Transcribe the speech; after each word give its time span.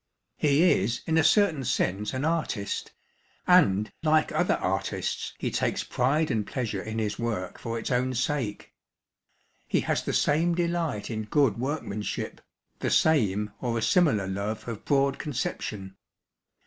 He 0.35 0.63
is 0.81 1.01
in 1.05 1.15
a 1.19 1.23
certain 1.23 1.63
sense 1.63 2.11
an 2.11 2.25
artist, 2.25 2.91
and, 3.45 3.91
like 4.01 4.31
other 4.31 4.55
artists, 4.55 5.35
he 5.37 5.51
takes 5.51 5.83
pride 5.83 6.31
and 6.31 6.47
pleasure 6.47 6.81
in 6.81 6.97
his 6.97 7.19
work 7.19 7.59
for 7.59 7.77
its 7.77 7.91
own 7.91 8.15
sake. 8.15 8.73
He 9.67 9.81
has 9.81 10.01
the 10.01 10.11
same 10.11 10.55
delight 10.55 11.11
in 11.11 11.25
good 11.25 11.59
workmanship, 11.59 12.41
the 12.79 12.89
same 12.89 13.53
or 13.61 13.77
a 13.77 13.83
similar 13.83 14.25
love 14.25 14.67
of 14.67 14.85
broad 14.85 15.19
conception. 15.19 15.95